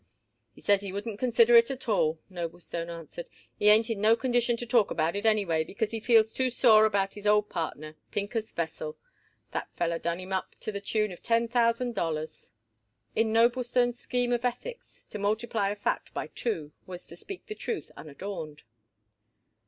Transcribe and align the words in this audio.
"He 0.55 0.61
says 0.61 0.81
he 0.81 0.91
wouldn't 0.91 1.19
consider 1.19 1.55
it 1.55 1.69
at 1.69 1.87
all," 1.87 2.17
Noblestone 2.27 2.89
answered. 2.89 3.29
"He 3.55 3.69
ain't 3.69 3.87
in 3.87 4.01
no 4.01 4.15
condition 4.15 4.57
to 4.57 4.65
talk 4.65 4.89
about 4.89 5.15
it 5.15 5.27
anyway, 5.27 5.63
because 5.63 5.91
he 5.91 5.99
feels 5.99 6.33
too 6.33 6.49
sore 6.49 6.85
about 6.85 7.13
his 7.13 7.27
old 7.27 7.49
partner, 7.49 7.95
Pincus 8.09 8.51
Vesell. 8.51 8.95
That 9.51 9.69
feller 9.75 9.99
done 9.99 10.19
him 10.19 10.33
up 10.33 10.55
to 10.61 10.71
the 10.71 10.81
tune 10.81 11.11
of 11.11 11.21
ten 11.21 11.47
thousand 11.47 11.93
dollars." 11.93 12.51
In 13.15 13.31
Noblestone's 13.31 13.99
scheme 13.99 14.31
of 14.33 14.43
ethics, 14.43 15.05
to 15.11 15.19
multiply 15.19 15.69
a 15.69 15.75
fact 15.75 16.15
by 16.15 16.25
two 16.33 16.71
was 16.87 17.05
to 17.05 17.15
speak 17.15 17.45
the 17.45 17.53
truth 17.53 17.91
unadorned. 17.95 18.63